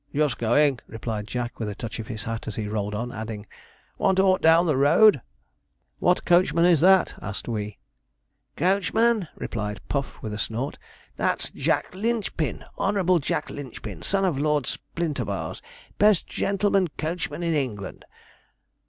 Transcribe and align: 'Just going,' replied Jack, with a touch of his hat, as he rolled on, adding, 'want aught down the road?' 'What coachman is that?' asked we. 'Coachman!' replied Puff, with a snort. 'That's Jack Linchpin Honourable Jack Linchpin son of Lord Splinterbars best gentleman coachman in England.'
'Just 0.11 0.39
going,' 0.39 0.79
replied 0.87 1.27
Jack, 1.27 1.59
with 1.59 1.69
a 1.69 1.75
touch 1.75 1.99
of 1.99 2.07
his 2.07 2.23
hat, 2.23 2.47
as 2.47 2.55
he 2.55 2.67
rolled 2.67 2.95
on, 2.95 3.11
adding, 3.11 3.45
'want 3.99 4.19
aught 4.19 4.41
down 4.41 4.65
the 4.65 4.75
road?' 4.75 5.21
'What 5.99 6.25
coachman 6.25 6.65
is 6.65 6.81
that?' 6.81 7.13
asked 7.21 7.47
we. 7.47 7.77
'Coachman!' 8.55 9.27
replied 9.35 9.79
Puff, 9.89 10.19
with 10.23 10.33
a 10.33 10.39
snort. 10.39 10.79
'That's 11.17 11.51
Jack 11.51 11.93
Linchpin 11.93 12.65
Honourable 12.79 13.19
Jack 13.19 13.51
Linchpin 13.51 14.01
son 14.01 14.25
of 14.25 14.39
Lord 14.39 14.65
Splinterbars 14.65 15.61
best 15.99 16.25
gentleman 16.25 16.87
coachman 16.97 17.43
in 17.43 17.53
England.' 17.53 18.03